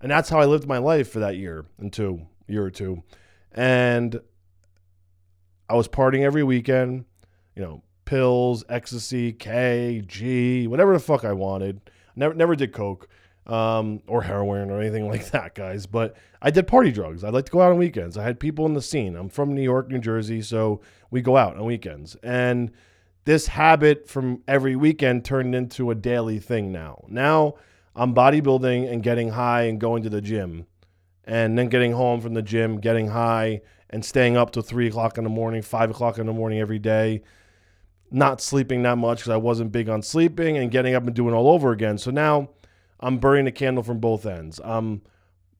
and 0.00 0.10
that's 0.10 0.28
how 0.28 0.38
I 0.38 0.44
lived 0.44 0.66
my 0.66 0.78
life 0.78 1.10
for 1.10 1.20
that 1.20 1.36
year 1.36 1.66
and 1.78 1.92
two 1.92 2.26
year 2.46 2.64
or 2.64 2.70
two, 2.70 3.02
and 3.52 4.20
I 5.68 5.74
was 5.74 5.88
partying 5.88 6.22
every 6.22 6.42
weekend, 6.42 7.06
you 7.56 7.62
know, 7.62 7.82
pills, 8.04 8.64
ecstasy, 8.68 9.32
K, 9.32 10.02
G, 10.06 10.66
whatever 10.66 10.92
the 10.92 10.98
fuck 10.98 11.24
I 11.24 11.32
wanted. 11.32 11.80
Never, 12.16 12.34
never 12.34 12.54
did 12.54 12.72
coke 12.72 13.08
um, 13.46 14.02
or 14.06 14.22
heroin 14.22 14.70
or 14.70 14.80
anything 14.80 15.08
like 15.08 15.30
that, 15.30 15.54
guys. 15.54 15.86
But 15.86 16.16
I 16.40 16.50
did 16.50 16.66
party 16.66 16.92
drugs. 16.92 17.24
I 17.24 17.30
like 17.30 17.46
to 17.46 17.52
go 17.52 17.60
out 17.60 17.72
on 17.72 17.78
weekends. 17.78 18.16
I 18.16 18.22
had 18.22 18.40
people 18.40 18.66
in 18.66 18.74
the 18.74 18.82
scene. 18.82 19.16
I'm 19.16 19.28
from 19.28 19.54
New 19.54 19.62
York, 19.62 19.88
New 19.88 19.98
Jersey, 19.98 20.42
so 20.42 20.80
we 21.10 21.20
go 21.20 21.36
out 21.36 21.56
on 21.56 21.64
weekends. 21.64 22.16
And 22.22 22.70
this 23.24 23.46
habit 23.48 24.08
from 24.08 24.42
every 24.46 24.76
weekend 24.76 25.24
turned 25.24 25.54
into 25.54 25.90
a 25.90 25.94
daily 25.94 26.38
thing 26.38 26.72
now. 26.72 27.04
Now 27.08 27.54
I'm 27.94 28.14
bodybuilding 28.14 28.90
and 28.90 29.02
getting 29.02 29.30
high 29.30 29.62
and 29.62 29.80
going 29.80 30.02
to 30.02 30.10
the 30.10 30.20
gym, 30.20 30.66
and 31.24 31.58
then 31.58 31.68
getting 31.68 31.92
home 31.92 32.20
from 32.20 32.34
the 32.34 32.42
gym, 32.42 32.80
getting 32.80 33.08
high 33.08 33.62
and 33.90 34.04
staying 34.04 34.36
up 34.36 34.50
till 34.50 34.62
three 34.62 34.88
o'clock 34.88 35.18
in 35.18 35.24
the 35.24 35.30
morning, 35.30 35.62
five 35.62 35.90
o'clock 35.90 36.18
in 36.18 36.26
the 36.26 36.32
morning 36.32 36.58
every 36.58 36.78
day. 36.78 37.22
Not 38.10 38.40
sleeping 38.40 38.82
that 38.82 38.98
much 38.98 39.18
because 39.18 39.30
I 39.30 39.36
wasn't 39.36 39.72
big 39.72 39.88
on 39.88 40.02
sleeping 40.02 40.56
and 40.58 40.70
getting 40.70 40.94
up 40.94 41.06
and 41.06 41.14
doing 41.14 41.34
all 41.34 41.48
over 41.48 41.72
again. 41.72 41.98
So 41.98 42.10
now 42.10 42.50
I'm 43.00 43.18
burning 43.18 43.44
the 43.44 43.52
candle 43.52 43.82
from 43.82 43.98
both 43.98 44.26
ends. 44.26 44.60
I'm 44.64 45.02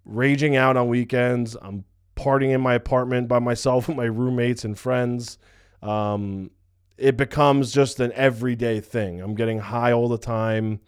raging 0.05 0.57
out 0.57 0.77
on 0.77 0.89
weekends. 0.89 1.57
I'm 1.61 1.85
partying 2.17 2.53
in 2.53 2.61
my 2.61 2.75
apartment 2.75 3.29
by 3.29 3.39
myself 3.39 3.89
with 3.89 3.97
my 3.97 4.05
roommates 4.05 4.65
and 4.65 4.79
friends. 4.79 5.39
Um, 5.83 6.51
it 6.97 7.17
becomes 7.17 7.73
just 7.73 8.01
an 8.01 8.13
everyday 8.13 8.81
thing. 8.81 9.21
I'm 9.21 9.35
getting 9.35 9.59
high 9.59 9.93
all 9.93 10.09
the 10.09 10.19
time. 10.19 10.81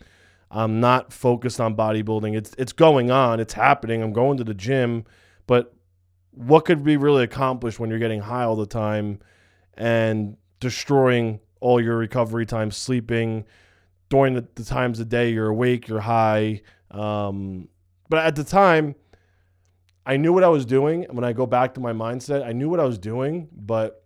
I'm 0.51 0.81
not 0.81 1.13
focused 1.13 1.61
on 1.61 1.75
bodybuilding. 1.75 2.37
It's 2.37 2.55
it's 2.57 2.73
going 2.73 3.11
on. 3.11 3.41
It's 3.41 3.55
happening. 3.55 4.03
I'm 4.03 4.13
going 4.13 4.39
to 4.39 4.45
the 4.45 4.55
gym, 4.55 5.05
but 5.47 5.75
what 6.31 6.65
could 6.65 6.85
be 6.85 6.97
really 6.97 7.25
accomplished 7.25 7.81
when 7.81 7.91
you're 7.91 7.99
getting 7.99 8.21
high 8.21 8.45
all 8.45 8.57
the 8.57 8.67
time 8.67 9.19
and 9.75 10.37
destroying 10.61 11.41
all 11.61 11.81
your 11.81 11.97
recovery 11.97 12.47
time, 12.47 12.71
sleeping, 12.71 13.45
during 14.09 14.35
the, 14.35 14.47
the 14.55 14.65
times 14.65 15.01
of 15.01 15.09
day 15.09 15.31
you're 15.31 15.49
awake, 15.49 15.89
you're 15.89 16.01
high. 16.01 16.63
Um, 16.91 17.69
but 18.09 18.25
at 18.25 18.37
the 18.37 18.45
time, 18.45 18.95
I 20.05 20.17
knew 20.17 20.33
what 20.33 20.45
I 20.45 20.49
was 20.49 20.65
doing. 20.65 21.07
When 21.11 21.25
I 21.25 21.33
go 21.33 21.47
back 21.47 21.75
to 21.75 21.81
my 21.81 21.93
mindset, 21.93 22.47
I 22.47 22.53
knew 22.53 22.69
what 22.69 22.79
I 22.79 22.85
was 22.85 22.99
doing, 22.99 23.49
but 23.53 24.05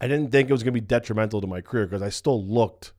I 0.00 0.06
didn't 0.06 0.30
think 0.30 0.48
it 0.48 0.52
was 0.52 0.62
going 0.62 0.74
to 0.74 0.80
be 0.80 0.86
detrimental 0.86 1.40
to 1.40 1.46
my 1.46 1.60
career 1.60 1.86
because 1.86 2.02
I 2.02 2.08
still 2.08 2.44
looked 2.44 2.92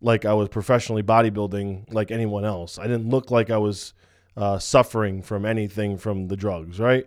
like 0.00 0.24
I 0.24 0.34
was 0.34 0.48
professionally 0.48 1.02
bodybuilding 1.02 1.92
like 1.92 2.10
anyone 2.10 2.44
else. 2.44 2.78
I 2.78 2.84
didn't 2.84 3.08
look 3.08 3.30
like 3.30 3.50
I 3.50 3.58
was 3.58 3.94
uh, 4.36 4.58
suffering 4.58 5.22
from 5.22 5.44
anything 5.44 5.98
from 5.98 6.28
the 6.28 6.36
drugs, 6.36 6.78
right? 6.78 7.06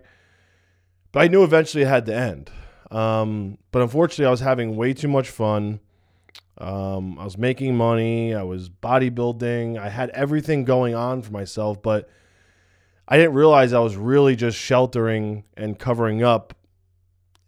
But 1.12 1.20
I 1.20 1.28
knew 1.28 1.42
eventually 1.42 1.84
it 1.84 1.88
had 1.88 2.06
to 2.06 2.14
end. 2.14 2.50
Um, 2.90 3.58
but 3.70 3.80
unfortunately, 3.80 4.26
I 4.26 4.30
was 4.30 4.40
having 4.40 4.76
way 4.76 4.92
too 4.92 5.08
much 5.08 5.30
fun. 5.30 5.80
Um, 6.58 7.18
I 7.18 7.24
was 7.24 7.38
making 7.38 7.76
money. 7.76 8.34
I 8.34 8.42
was 8.42 8.68
bodybuilding. 8.68 9.78
I 9.78 9.88
had 9.88 10.10
everything 10.10 10.64
going 10.64 10.94
on 10.94 11.22
for 11.22 11.32
myself, 11.32 11.82
but 11.82 12.08
I 13.08 13.16
didn't 13.16 13.34
realize 13.34 13.72
I 13.72 13.80
was 13.80 13.96
really 13.96 14.36
just 14.36 14.58
sheltering 14.58 15.44
and 15.56 15.78
covering 15.78 16.22
up, 16.22 16.54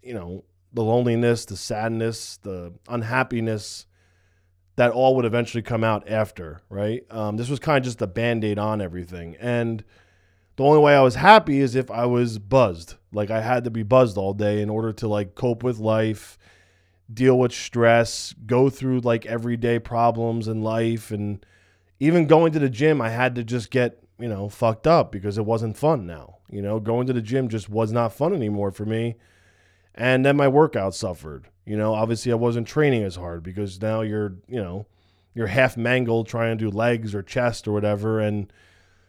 you 0.03 0.15
know, 0.15 0.45
the 0.73 0.83
loneliness, 0.83 1.45
the 1.45 1.57
sadness, 1.57 2.39
the 2.39 2.73
unhappiness 2.89 3.87
that 4.77 4.91
all 4.91 5.15
would 5.17 5.25
eventually 5.25 5.63
come 5.63 5.85
out 5.85 6.09
after, 6.09 6.61
right? 6.69 7.05
Um, 7.11 7.37
this 7.37 7.49
was 7.49 7.61
kind 7.61 7.79
of 7.79 7.85
just 7.85 8.03
a 8.03 8.07
band 8.07 8.45
aid 8.45 8.59
on 8.59 8.81
everything. 8.81 9.37
And 9.39 9.85
the 10.57 10.65
only 10.65 10.81
way 10.81 10.97
I 10.97 11.01
was 11.01 11.15
happy 11.15 11.61
is 11.61 11.77
if 11.77 11.91
I 11.91 12.07
was 12.07 12.39
buzzed. 12.39 12.95
Like 13.13 13.31
I 13.31 13.41
had 13.41 13.65
to 13.65 13.71
be 13.71 13.85
buzzed 13.85 14.17
all 14.17 14.35
day 14.35 14.61
in 14.61 14.71
order 14.71 14.93
to 14.95 15.09
like 15.09 15.35
cope 15.37 15.63
with 15.63 15.79
life, 15.79 16.39
deal 17.13 17.39
with 17.39 17.53
stress, 17.53 18.35
go 18.47 18.71
through 18.71 19.01
like 19.01 19.27
everyday 19.27 19.79
problems 19.79 20.49
in 20.49 20.63
life. 20.63 21.11
And 21.11 21.45
even 22.01 22.27
going 22.27 22.53
to 22.53 22.59
the 22.59 22.71
gym, 22.71 23.01
I 23.01 23.11
had 23.11 23.35
to 23.35 23.45
just 23.45 23.71
get, 23.71 24.03
you 24.19 24.29
know, 24.29 24.49
fucked 24.49 24.87
up 24.87 25.13
because 25.13 25.39
it 25.39 25.45
wasn't 25.45 25.77
fun 25.77 26.07
now. 26.07 26.39
You 26.49 26.63
know, 26.63 26.81
going 26.81 27.07
to 27.09 27.13
the 27.13 27.23
gym 27.23 27.49
just 27.49 27.69
was 27.69 27.93
not 27.93 28.13
fun 28.13 28.33
anymore 28.35 28.71
for 28.71 28.87
me. 28.87 29.17
And 29.95 30.25
then 30.25 30.37
my 30.37 30.49
workout 30.49 30.95
suffered. 30.95 31.49
You 31.65 31.77
know, 31.77 31.95
obviously 31.95 32.33
I 32.33 32.37
wasn't 32.37 32.69
training 32.69 33.05
as 33.05 33.17
hard 33.17 33.43
because 33.43 33.81
now 33.81 34.03
you're, 34.03 34.35
you 34.49 34.61
know, 34.61 34.87
you're 35.35 35.47
half 35.47 35.77
mangled 35.77 36.29
trying 36.29 36.57
to 36.57 36.65
do 36.65 36.71
legs 36.71 37.15
or 37.15 37.23
chest 37.23 37.67
or 37.67 37.73
whatever 37.73 38.21
and 38.21 38.53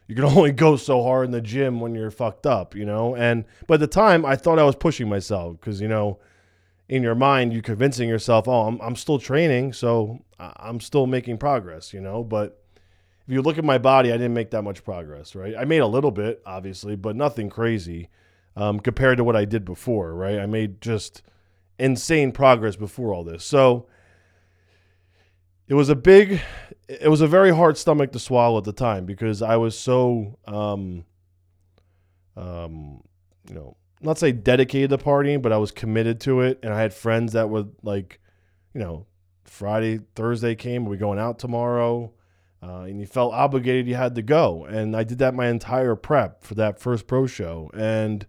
you 0.08 0.16
can 0.16 0.24
only 0.38 0.52
go 0.52 0.76
so 0.76 1.04
hard 1.04 1.26
in 1.26 1.32
the 1.32 1.42
gym 1.42 1.80
when 1.80 1.96
you're 1.96 2.12
fucked 2.12 2.46
up, 2.46 2.76
you 2.76 2.86
know? 2.86 3.16
And 3.16 3.46
but 3.68 3.76
at 3.76 3.80
the 3.82 3.88
time 3.88 4.26
I 4.26 4.36
thought 4.36 4.60
I 4.60 4.64
was 4.64 4.76
pushing 4.76 5.10
myself 5.10 5.60
because, 5.60 5.82
you 5.82 5.88
know, 5.88 6.20
in 6.88 7.04
your 7.04 7.16
mind 7.16 7.54
you're 7.54 7.62
convincing 7.62 8.10
yourself, 8.10 8.48
"Oh, 8.48 8.68
I'm 8.68 8.80
I'm 8.82 8.96
still 8.96 9.20
training, 9.20 9.74
so 9.74 10.24
I'm 10.40 10.80
still 10.80 11.08
making 11.08 11.38
progress," 11.38 11.94
you 11.94 12.02
know? 12.02 12.24
But 12.24 12.62
if 13.28 13.34
you 13.34 13.42
look 13.42 13.58
at 13.58 13.64
my 13.64 13.78
body, 13.78 14.10
I 14.10 14.18
didn't 14.18 14.36
make 14.36 14.52
that 14.52 14.62
much 14.62 14.84
progress, 14.84 15.34
right? 15.34 15.56
I 15.58 15.66
made 15.66 15.80
a 15.80 15.88
little 15.88 16.12
bit, 16.12 16.42
obviously, 16.46 16.96
but 16.96 17.16
nothing 17.16 17.50
crazy 17.50 18.10
um, 18.56 18.80
compared 18.80 19.18
to 19.18 19.24
what 19.24 19.36
I 19.36 19.46
did 19.46 19.66
before, 19.66 20.14
right? 20.14 20.38
I 20.38 20.46
made 20.46 20.80
just 20.80 21.24
insane 21.80 22.32
progress 22.32 22.76
before 22.76 23.14
all 23.14 23.24
this. 23.24 23.44
So 23.44 23.88
it 25.68 25.74
was 25.74 25.90
a 25.90 25.96
big, 25.96 26.40
it 26.88 27.10
was 27.10 27.22
a 27.22 27.28
very 27.28 27.54
hard 27.54 27.78
stomach 27.78 28.12
to 28.12 28.20
swallow 28.20 28.60
at 28.60 28.64
the 28.64 28.74
time 28.74 29.06
because 29.06 29.42
I 29.42 29.58
was 29.58 29.78
so, 29.78 30.38
um, 30.46 31.06
um, 32.38 33.02
you 33.50 33.56
know, 33.56 33.76
not 34.02 34.18
say 34.18 34.32
dedicated 34.32 34.90
to 34.92 34.98
partying, 34.98 35.42
but 35.42 35.52
I 35.52 35.58
was 35.58 35.72
committed 35.72 36.20
to 36.22 36.42
it, 36.42 36.60
and 36.64 36.74
I 36.74 36.80
had 36.80 36.94
friends 36.94 37.34
that 37.34 37.50
would 37.50 37.74
like, 37.82 38.20
you 38.74 38.82
know, 38.82 39.06
Friday, 39.44 40.00
Thursday 40.16 40.56
came, 40.56 40.86
we 40.86 40.98
going 40.98 41.20
out 41.20 41.40
tomorrow. 41.40 42.12
Uh, 42.64 42.82
and 42.82 43.00
you 43.00 43.06
felt 43.06 43.32
obligated 43.34 43.88
you 43.88 43.94
had 43.94 44.16
to 44.16 44.24
go. 44.24 44.66
And 44.66 44.96
I 44.96 45.04
did 45.04 45.20
that 45.20 45.36
my 45.36 45.48
entire 45.48 45.96
prep 45.96 46.44
for 46.44 46.56
that 46.56 46.80
first 46.80 47.06
pro 47.06 47.28
show. 47.28 47.70
And 47.76 48.26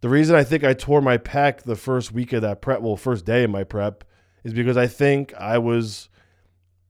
the 0.00 0.08
reason 0.08 0.34
I 0.34 0.44
think 0.44 0.64
I 0.64 0.72
tore 0.72 1.02
my 1.02 1.18
pec 1.18 1.62
the 1.62 1.76
first 1.76 2.10
week 2.12 2.32
of 2.32 2.42
that 2.42 2.62
prep, 2.62 2.80
well, 2.80 2.96
first 2.96 3.26
day 3.26 3.44
of 3.44 3.50
my 3.50 3.64
prep, 3.64 4.04
is 4.44 4.54
because 4.54 4.78
I 4.78 4.86
think 4.86 5.34
I 5.34 5.58
was, 5.58 6.08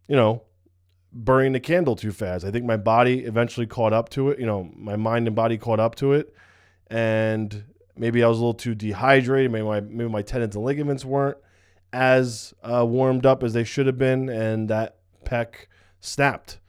you 0.07 0.15
know, 0.15 0.43
burning 1.13 1.53
the 1.53 1.61
candle 1.61 1.97
too 1.97 2.13
fast. 2.13 2.45
I 2.45 2.51
think 2.53 2.65
my 2.65 2.77
body 2.77 3.21
eventually 3.25 3.67
caught 3.67 3.93
up 3.93 4.09
to 4.11 4.31
it. 4.31 4.39
You 4.39 4.47
know, 4.47 4.71
my 4.77 4.95
mind 4.95 5.27
and 5.27 5.35
body 5.35 5.59
caught 5.59 5.81
up 5.81 5.97
to 5.97 6.13
it, 6.13 6.33
and 6.90 7.64
maybe 7.97 8.23
I 8.23 8.28
was 8.28 8.38
a 8.38 8.40
little 8.40 8.54
too 8.54 8.75
dehydrated. 8.75 9.50
Maybe 9.50 9.64
my 9.64 9.80
maybe 9.80 10.11
my 10.11 10.23
tendons 10.23 10.57
and 10.57 10.64
ligaments 10.64 11.04
weren't 11.04 11.38
as 11.92 12.54
uh, 12.62 12.85
warmed 12.87 13.26
up 13.26 13.42
as 13.42 13.52
they 13.52 13.64
should 13.64 13.87
have 13.87 13.99
been, 13.99 14.28
and 14.28 14.68
that 14.68 14.97
pec 15.25 15.66
snapped. 16.00 16.61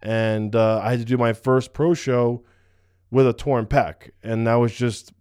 And 0.00 0.54
uh, 0.54 0.80
I 0.82 0.90
had 0.90 1.00
to 1.00 1.04
do 1.04 1.16
my 1.16 1.32
first 1.32 1.72
pro 1.72 1.94
show 1.94 2.44
with 3.10 3.26
a 3.26 3.32
torn 3.32 3.66
pec, 3.66 4.10
and 4.22 4.46
that 4.46 4.54
was 4.54 4.74
just 4.74 5.12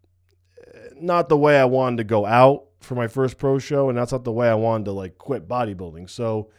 not 0.99 1.29
the 1.29 1.37
way 1.37 1.59
I 1.59 1.65
wanted 1.65 1.97
to 1.97 2.03
go 2.03 2.25
out 2.25 2.65
for 2.79 2.95
my 2.95 3.07
first 3.07 3.37
pro 3.37 3.59
show, 3.59 3.89
and 3.89 3.97
that's 3.97 4.11
not 4.11 4.23
the 4.23 4.31
way 4.31 4.49
I 4.49 4.55
wanted 4.55 4.85
to 4.85 4.91
like 4.91 5.17
quit 5.17 5.47
bodybuilding. 5.47 6.09
So 6.09 6.49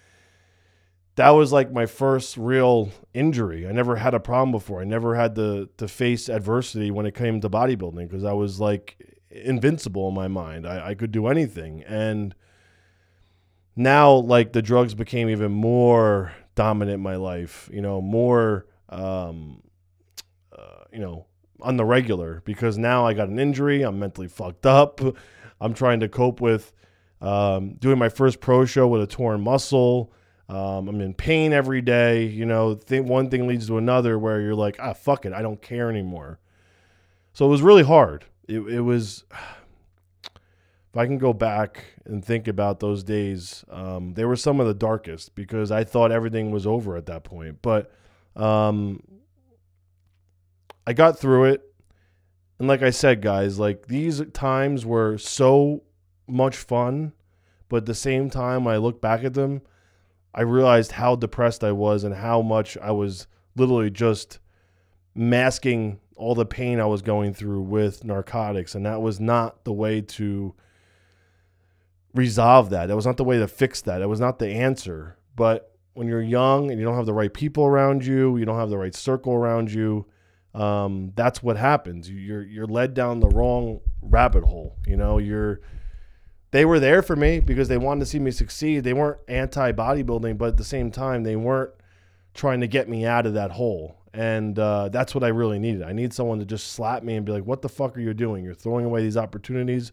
that 1.19 1.31
was 1.31 1.53
like 1.53 1.73
my 1.73 1.85
first 1.85 2.37
real 2.37 2.91
injury. 3.13 3.67
I 3.67 3.73
never 3.73 3.97
had 3.97 4.15
a 4.15 4.21
problem 4.21 4.53
before. 4.53 4.81
I 4.81 4.85
never 4.85 5.17
had 5.17 5.35
to 5.35 5.69
to 5.77 5.89
face 5.89 6.29
adversity 6.29 6.93
when 6.93 7.07
it 7.07 7.15
came 7.17 7.41
to 7.41 7.51
bodybuilding 7.51 8.09
because 8.09 8.23
I 8.23 8.35
was 8.35 8.61
like 8.61 8.97
invincible 9.29 10.09
in 10.09 10.15
my 10.15 10.29
mind. 10.29 10.65
I, 10.65 10.91
I 10.91 10.95
could 10.95 11.11
do 11.11 11.27
anything. 11.27 11.83
And 11.83 12.37
now 13.75 14.13
like 14.13 14.53
the 14.53 14.63
drugs 14.63 14.95
became 14.95 15.29
even 15.29 15.51
more 15.51 16.33
dominant 16.55 16.95
in 16.95 17.01
my 17.01 17.17
life, 17.17 17.69
you 17.73 17.83
know, 17.83 18.01
more 18.01 18.67
um 18.89 19.65
uh, 20.57 20.85
you 20.93 21.01
know, 21.01 21.27
on 21.61 21.77
the 21.77 21.85
regular 21.85 22.43
because 22.45 22.79
now 22.79 23.05
I 23.05 23.13
got 23.13 23.29
an 23.29 23.41
injury. 23.41 23.83
I'm 23.83 23.99
mentally 23.99 24.29
fucked 24.29 24.67
up. 24.67 25.01
I'm 25.61 25.75
trying 25.75 25.99
to 25.99 26.09
cope 26.09 26.41
with 26.41 26.73
um, 27.21 27.75
doing 27.75 27.99
my 27.99 28.09
first 28.09 28.39
pro 28.39 28.65
show 28.65 28.87
with 28.87 29.03
a 29.03 29.07
torn 29.09 29.41
muscle. 29.41 30.13
Um, 30.49 30.89
I'm 30.89 31.01
in 31.01 31.15
pain 31.15 31.53
every 31.53 31.83
day. 31.83 32.25
You 32.25 32.47
know, 32.47 32.75
th- 32.75 33.03
one 33.03 33.29
thing 33.29 33.47
leads 33.47 33.67
to 33.67 33.79
another 33.79 34.19
where 34.19 34.41
you're 34.41 34.55
like, 34.55 34.77
ah, 34.81 34.95
fuck 34.95 35.27
it. 35.27 35.33
I 35.33 35.43
don't 35.43 35.61
care 35.61 35.91
anymore. 35.91 36.39
So 37.33 37.47
it 37.47 37.51
was 37.51 37.63
really 37.63 37.85
hard. 37.85 38.25
It, 38.47 38.61
it 38.61 38.81
was, 38.81 39.25
if 40.25 40.97
I 40.97 41.07
can 41.07 41.19
go 41.19 41.33
back 41.33 41.85
and 42.05 42.25
think 42.25 42.49
about 42.49 42.81
those 42.81 43.05
days, 43.05 43.65
um, 43.71 44.15
they 44.15 44.25
were 44.25 44.37
some 44.37 44.59
of 44.59 44.67
the 44.67 44.75
darkest 44.75 45.35
because 45.35 45.71
I 45.71 45.85
thought 45.85 46.13
everything 46.13 46.51
was 46.51 46.67
over 46.67 46.97
at 46.97 47.07
that 47.07 47.25
point. 47.25 47.59
But 47.61 47.93
um, 48.35 49.03
I 50.87 50.95
got 50.95 51.19
through 51.19 51.45
it. 51.45 51.63
And 52.59 52.67
like 52.67 52.83
I 52.83 52.91
said, 52.91 53.21
guys, 53.21 53.59
like 53.59 53.87
these 53.87 54.23
times 54.33 54.87
were 54.87 55.19
so 55.19 55.83
much 56.27 56.57
fun, 56.57 57.13
but 57.69 57.79
at 57.79 57.87
the 57.87 57.95
same 57.95 58.31
time, 58.31 58.67
I 58.67 58.79
look 58.79 59.01
back 59.01 59.23
at 59.23 59.35
them, 59.35 59.63
I 60.35 60.43
realized 60.43 60.93
how 60.93 61.17
depressed 61.17 61.65
I 61.65 61.73
was 61.73 62.05
and 62.05 62.15
how 62.15 62.43
much 62.43 62.77
I 62.79 62.91
was 62.91 63.27
literally 63.57 63.91
just 63.91 64.39
masking 65.15 66.01
all 66.17 66.35
the 66.35 66.47
pain 66.47 66.81
I 66.81 66.87
was 66.87 67.03
going 67.03 67.35
through 67.35 67.63
with 67.63 68.05
narcotics. 68.05 68.75
And 68.75 68.85
that 68.87 69.01
was 69.01 69.21
not 69.21 69.65
the 69.65 69.73
way 69.73 70.01
to 70.01 70.55
resolve 72.15 72.71
that. 72.71 72.87
That 72.87 72.97
was 72.97 73.07
not 73.07 73.17
the 73.17 73.25
way 73.25 73.39
to 73.39 73.49
fix 73.49 73.81
that. 73.83 74.03
It 74.03 74.09
was 74.09 74.21
not 74.21 74.39
the 74.39 74.49
answer. 74.49 75.17
But 75.35 75.73
when 75.95 76.09
you're 76.09 76.23
young 76.23 76.71
and 76.71 76.79
you 76.79 76.87
don't 76.87 76.97
have 76.97 77.07
the 77.07 77.15
right 77.15 77.33
people 77.33 77.65
around 77.65 78.05
you, 78.05 78.37
you 78.37 78.45
don't 78.45 78.59
have 78.59 78.71
the 78.71 78.79
right 78.79 78.95
circle 78.95 79.33
around 79.33 79.73
you, 79.73 80.07
um, 80.55 81.13
that's 81.15 81.43
what 81.43 81.57
happens. 81.57 82.11
You're 82.11 82.45
you're 82.45 82.67
led 82.67 82.95
down 82.95 83.21
the 83.21 83.29
wrong 83.29 83.81
rabbit 84.03 84.45
hole. 84.45 84.77
You 84.87 84.97
know, 84.97 85.19
you're 85.19 85.61
they 86.51 86.65
were 86.65 86.81
there 86.81 87.03
for 87.03 87.17
me 87.17 87.41
because 87.41 87.69
they 87.69 87.79
wanted 87.79 88.01
to 88.01 88.07
see 88.07 88.19
me 88.19 88.31
succeed. 88.31 88.85
They 88.85 88.93
weren't 88.93 89.19
anti 89.29 89.73
bodybuilding, 89.73 90.39
but 90.39 90.49
at 90.49 90.57
the 90.57 90.65
same 90.65 90.91
time, 90.91 91.23
they 91.23 91.37
weren't 91.37 91.73
trying 92.35 92.61
to 92.61 92.67
get 92.67 92.89
me 92.89 93.05
out 93.05 93.27
of 93.27 93.35
that 93.35 93.53
hole. 93.53 93.97
And 94.15 94.59
uh, 94.59 94.89
that's 94.89 95.15
what 95.15 95.23
I 95.23 95.29
really 95.29 95.59
needed. 95.59 95.83
I 95.83 95.93
need 95.93 96.13
someone 96.13 96.39
to 96.39 96.47
just 96.47 96.73
slap 96.73 97.03
me 97.03 97.17
and 97.17 97.27
be 97.27 97.33
like, 97.33 97.45
"What 97.45 97.63
the 97.63 97.69
fuck 97.69 97.97
are 97.97 98.01
you 98.01 98.15
doing? 98.15 98.45
You're 98.45 98.55
throwing 98.55 98.87
away 98.87 99.03
these 99.03 99.17
opportunities." 99.17 99.93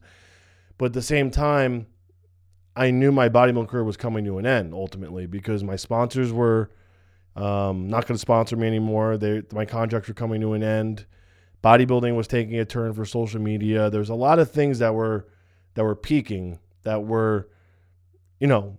But 0.77 0.87
at 0.87 0.93
the 0.93 1.01
same 1.01 1.31
time, 1.31 1.87
I 2.75 2.91
knew 2.91 3.11
my 3.11 3.29
bodybuilding 3.29 3.67
career 3.67 3.83
was 3.83 3.97
coming 3.97 4.25
to 4.25 4.37
an 4.37 4.45
end 4.45 4.73
ultimately 4.73 5.25
because 5.25 5.63
my 5.63 5.75
sponsors 5.75 6.31
were 6.33 6.71
um, 7.35 7.87
not 7.87 8.07
going 8.07 8.15
to 8.15 8.19
sponsor 8.19 8.55
me 8.55 8.67
anymore. 8.67 9.17
They, 9.17 9.43
my 9.51 9.65
contracts 9.65 10.07
were 10.07 10.13
coming 10.13 10.41
to 10.41 10.53
an 10.53 10.63
end. 10.63 11.05
Bodybuilding 11.63 12.15
was 12.15 12.27
taking 12.27 12.59
a 12.59 12.65
turn 12.65 12.93
for 12.93 13.05
social 13.05 13.41
media. 13.41 13.89
There's 13.89 14.09
a 14.09 14.15
lot 14.15 14.39
of 14.39 14.51
things 14.51 14.79
that 14.79 14.93
were 14.93 15.27
that 15.75 15.83
were 15.83 15.95
peaking 15.95 16.59
that 16.83 17.03
were, 17.05 17.49
you 18.39 18.47
know, 18.47 18.77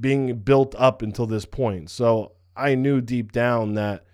being 0.00 0.38
built 0.38 0.74
up 0.76 1.02
until 1.02 1.26
this 1.26 1.44
point. 1.44 1.90
So 1.90 2.32
I 2.56 2.74
knew 2.74 3.00
deep 3.00 3.32
down 3.32 3.74
that 3.74 4.04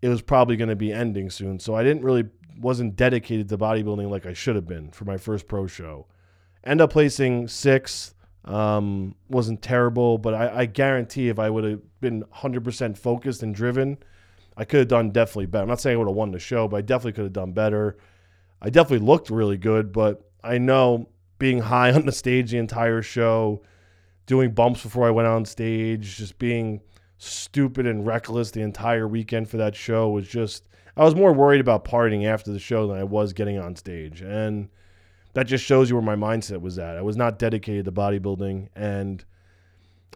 it 0.00 0.08
was 0.08 0.22
probably 0.22 0.56
going 0.56 0.68
to 0.68 0.76
be 0.76 0.92
ending 0.92 1.30
soon. 1.30 1.58
So 1.58 1.74
I 1.74 1.82
didn't 1.82 2.02
really 2.02 2.24
wasn't 2.58 2.96
dedicated 2.96 3.48
to 3.48 3.58
bodybuilding 3.58 4.08
like 4.10 4.26
I 4.26 4.32
should 4.32 4.56
have 4.56 4.66
been 4.66 4.90
for 4.90 5.04
my 5.04 5.16
first 5.16 5.48
pro 5.48 5.66
show. 5.66 6.06
End 6.64 6.80
up 6.80 6.92
placing 6.92 7.48
sixth 7.48 8.14
um, 8.44 9.14
wasn't 9.28 9.62
terrible, 9.62 10.18
but 10.18 10.34
I, 10.34 10.60
I 10.60 10.66
guarantee 10.66 11.28
if 11.28 11.38
I 11.38 11.48
would 11.48 11.64
have 11.64 12.00
been 12.00 12.24
100% 12.24 12.98
focused 12.98 13.42
and 13.42 13.54
driven, 13.54 13.98
I 14.56 14.64
could 14.64 14.80
have 14.80 14.88
done 14.88 15.10
definitely 15.10 15.46
better. 15.46 15.62
I'm 15.62 15.68
not 15.68 15.80
saying 15.80 15.96
I 15.96 15.98
would 15.98 16.08
have 16.08 16.16
won 16.16 16.30
the 16.30 16.38
show, 16.38 16.68
but 16.68 16.76
I 16.76 16.80
definitely 16.82 17.12
could 17.12 17.24
have 17.24 17.32
done 17.32 17.52
better. 17.52 17.96
I 18.60 18.70
definitely 18.70 19.06
looked 19.06 19.30
really 19.30 19.56
good, 19.56 19.92
but 19.92 20.30
I 20.42 20.58
know 20.58 21.08
being 21.38 21.60
high 21.60 21.92
on 21.92 22.06
the 22.06 22.12
stage 22.12 22.50
the 22.50 22.58
entire 22.58 23.02
show, 23.02 23.62
doing 24.26 24.52
bumps 24.52 24.82
before 24.82 25.06
I 25.06 25.10
went 25.10 25.28
on 25.28 25.44
stage, 25.44 26.16
just 26.16 26.38
being 26.38 26.80
stupid 27.18 27.86
and 27.86 28.06
reckless 28.06 28.50
the 28.50 28.60
entire 28.60 29.08
weekend 29.08 29.48
for 29.48 29.56
that 29.56 29.74
show 29.74 30.10
was 30.10 30.28
just 30.28 30.64
I 30.96 31.04
was 31.04 31.14
more 31.14 31.32
worried 31.32 31.60
about 31.60 31.84
partying 31.84 32.24
after 32.24 32.52
the 32.52 32.58
show 32.58 32.86
than 32.86 32.96
I 32.96 33.04
was 33.04 33.32
getting 33.32 33.58
on 33.58 33.74
stage. 33.74 34.20
And 34.20 34.68
that 35.32 35.46
just 35.46 35.64
shows 35.64 35.90
you 35.90 35.96
where 35.96 36.02
my 36.02 36.14
mindset 36.14 36.60
was 36.60 36.78
at. 36.78 36.96
I 36.96 37.02
was 37.02 37.16
not 37.16 37.38
dedicated 37.38 37.84
to 37.86 37.92
bodybuilding 37.92 38.68
and 38.76 39.24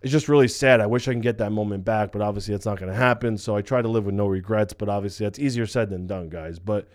it's 0.02 0.12
just 0.12 0.28
really 0.28 0.46
sad. 0.46 0.80
I 0.80 0.86
wish 0.86 1.08
I 1.08 1.12
can 1.12 1.20
get 1.20 1.38
that 1.38 1.50
moment 1.50 1.84
back, 1.84 2.12
but 2.12 2.22
obviously 2.22 2.54
that's 2.54 2.66
not 2.66 2.78
going 2.78 2.92
to 2.92 2.96
happen. 2.96 3.36
So 3.36 3.56
I 3.56 3.62
try 3.62 3.82
to 3.82 3.88
live 3.88 4.06
with 4.06 4.14
no 4.14 4.28
regrets, 4.28 4.72
but 4.72 4.88
obviously 4.88 5.26
that's 5.26 5.40
easier 5.40 5.66
said 5.66 5.90
than 5.90 6.06
done, 6.06 6.28
guys. 6.28 6.60
But 6.60 6.88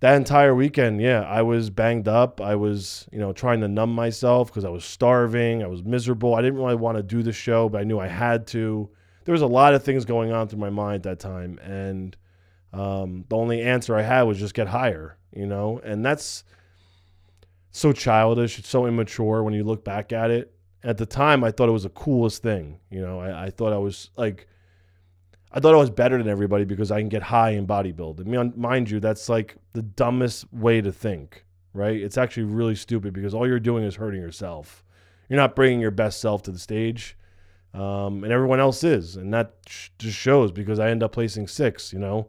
that 0.00 0.14
entire 0.14 0.54
weekend, 0.54 1.00
yeah, 1.00 1.22
I 1.22 1.42
was 1.42 1.70
banged 1.70 2.06
up. 2.06 2.40
I 2.40 2.54
was, 2.54 3.08
you 3.10 3.18
know, 3.18 3.32
trying 3.32 3.60
to 3.62 3.68
numb 3.68 3.92
myself 3.92 4.48
because 4.48 4.64
I 4.64 4.68
was 4.68 4.84
starving. 4.84 5.62
I 5.62 5.66
was 5.66 5.82
miserable. 5.82 6.34
I 6.34 6.42
didn't 6.42 6.58
really 6.58 6.76
want 6.76 6.96
to 6.98 7.02
do 7.02 7.22
the 7.22 7.32
show, 7.32 7.68
but 7.68 7.80
I 7.80 7.84
knew 7.84 7.98
I 7.98 8.06
had 8.06 8.46
to. 8.48 8.88
There 9.24 9.32
was 9.32 9.42
a 9.42 9.46
lot 9.46 9.74
of 9.74 9.82
things 9.82 10.04
going 10.04 10.32
on 10.32 10.48
through 10.48 10.60
my 10.60 10.70
mind 10.70 10.96
at 10.96 11.02
that 11.02 11.18
time, 11.18 11.58
and 11.58 12.16
um, 12.72 13.24
the 13.28 13.36
only 13.36 13.60
answer 13.60 13.96
I 13.96 14.02
had 14.02 14.22
was 14.22 14.38
just 14.38 14.54
get 14.54 14.68
higher, 14.68 15.18
you 15.32 15.46
know, 15.46 15.80
and 15.82 16.04
that's 16.04 16.44
so 17.72 17.92
childish. 17.92 18.58
It's 18.58 18.68
so 18.68 18.86
immature 18.86 19.42
when 19.42 19.52
you 19.52 19.64
look 19.64 19.84
back 19.84 20.12
at 20.12 20.30
it. 20.30 20.54
At 20.84 20.96
the 20.96 21.06
time, 21.06 21.42
I 21.42 21.50
thought 21.50 21.68
it 21.68 21.72
was 21.72 21.82
the 21.82 21.90
coolest 21.90 22.42
thing. 22.42 22.78
You 22.88 23.00
know, 23.00 23.20
I, 23.20 23.46
I 23.46 23.50
thought 23.50 23.72
I 23.72 23.78
was 23.78 24.10
like, 24.16 24.46
I 25.52 25.60
thought 25.60 25.74
I 25.74 25.78
was 25.78 25.90
better 25.90 26.18
than 26.18 26.28
everybody 26.28 26.64
because 26.64 26.90
I 26.90 27.00
can 27.00 27.08
get 27.08 27.22
high 27.22 27.50
in 27.50 27.66
bodybuilding. 27.66 28.20
I 28.20 28.24
mean, 28.24 28.52
mind 28.56 28.90
you, 28.90 29.00
that's 29.00 29.28
like 29.28 29.56
the 29.72 29.82
dumbest 29.82 30.52
way 30.52 30.80
to 30.80 30.92
think, 30.92 31.44
right? 31.72 31.96
It's 31.96 32.18
actually 32.18 32.44
really 32.44 32.74
stupid 32.74 33.14
because 33.14 33.32
all 33.32 33.46
you're 33.46 33.60
doing 33.60 33.84
is 33.84 33.96
hurting 33.96 34.20
yourself. 34.20 34.84
You're 35.28 35.38
not 35.38 35.56
bringing 35.56 35.80
your 35.80 35.90
best 35.90 36.20
self 36.20 36.42
to 36.44 36.50
the 36.50 36.58
stage, 36.58 37.16
um, 37.74 38.24
and 38.24 38.32
everyone 38.32 38.60
else 38.60 38.84
is, 38.84 39.16
and 39.16 39.32
that 39.32 39.56
sh- 39.66 39.88
just 39.98 40.16
shows 40.16 40.52
because 40.52 40.78
I 40.78 40.90
end 40.90 41.02
up 41.02 41.12
placing 41.12 41.48
six, 41.48 41.92
you 41.92 41.98
know. 41.98 42.28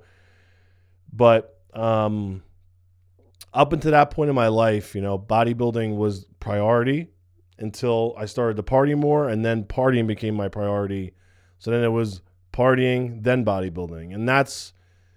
But 1.11 1.57
um, 1.73 2.43
up 3.53 3.73
until 3.73 3.91
that 3.91 4.11
point 4.11 4.29
in 4.29 4.35
my 4.35 4.47
life, 4.47 4.95
you 4.95 5.01
know, 5.01 5.17
bodybuilding 5.17 5.95
was 5.95 6.25
priority 6.39 7.07
until 7.57 8.15
I 8.17 8.25
started 8.25 8.57
to 8.57 8.63
party 8.63 8.95
more, 8.95 9.27
and 9.29 9.43
then 9.43 9.63
partying 9.63 10.07
became 10.07 10.35
my 10.35 10.47
priority. 10.47 11.13
So 11.57 11.71
then 11.71 11.83
it 11.83 11.89
was 11.89 12.21
partying, 12.51 13.23
then 13.23 13.45
bodybuilding, 13.45 14.13
and 14.13 14.27
that's 14.27 14.73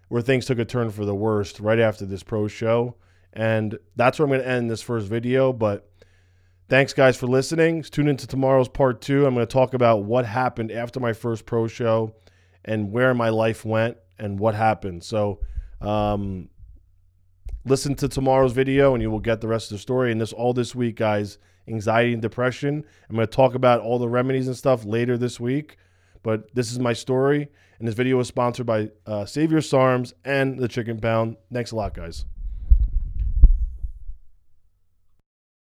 where 0.09 0.21
things 0.23 0.45
took 0.45 0.59
a 0.59 0.65
turn 0.65 0.91
for 0.91 1.05
the 1.07 1.15
worst 1.15 1.59
right 1.59 1.79
after 1.79 2.05
this 2.05 2.23
pro 2.23 2.47
show. 2.47 2.95
And 3.33 3.79
that's 3.97 4.19
where 4.19 4.25
I'm 4.25 4.31
going 4.31 4.43
to 4.43 4.49
end 4.49 4.71
this 4.71 4.83
first 4.83 5.09
video. 5.09 5.55
But 5.55 5.91
thanks, 6.69 6.93
guys, 6.93 7.17
for 7.17 7.27
listening. 7.27 7.83
Tune 7.83 8.09
into 8.09 8.27
tomorrow's 8.27 8.69
part 8.69 9.01
two. 9.01 9.25
I'm 9.25 9.33
going 9.33 9.47
to 9.47 9.51
talk 9.51 9.73
about 9.73 10.05
what 10.05 10.27
happened 10.27 10.71
after 10.71 11.01
my 11.01 11.15
first 11.15 11.47
pro 11.47 11.67
show 11.67 12.15
and 12.63 12.93
where 12.93 13.15
my 13.15 13.31
life 13.31 13.65
went 13.65 13.97
and 14.19 14.39
what 14.39 14.55
happened. 14.55 15.03
So, 15.03 15.41
um, 15.81 16.51
listen 17.65 17.95
to 17.95 18.09
tomorrow's 18.09 18.53
video 18.53 18.93
and 18.93 19.03
you 19.03 19.11
will 19.11 19.21
get 19.21 19.41
the 19.41 19.49
rest 19.49 19.71
of 19.71 19.77
the 19.77 19.81
story. 19.81 20.13
And 20.13 20.21
this 20.21 20.35
all 20.35 20.53
this 20.53 20.75
week, 20.75 20.97
guys, 20.97 21.39
anxiety 21.69 22.13
and 22.13 22.21
depression. 22.21 22.85
I'm 23.09 23.17
going 23.17 23.27
to 23.27 23.35
talk 23.35 23.55
about 23.55 23.81
all 23.81 23.99
the 23.99 24.09
remedies 24.09 24.47
and 24.47 24.57
stuff 24.57 24.85
later 24.85 25.17
this 25.17 25.41
week. 25.41 25.79
But 26.23 26.55
this 26.55 26.71
is 26.71 26.79
my 26.79 26.93
story, 26.93 27.49
and 27.79 27.89
this 27.89 27.95
video 27.95 28.17
was 28.17 28.29
sponsored 28.29 28.67
by 28.67 28.91
uh, 29.07 29.25
Savior 29.27 29.59
SARMs 29.59 30.13
and 30.25 30.59
the 30.59 30.69
Chicken 30.69 31.01
Pound. 31.01 31.37
Thanks 31.53 31.73
a 31.73 31.77
lot, 31.77 31.95
guys. 31.95 32.25